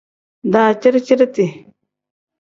Daciri-ciriti. 0.53 1.45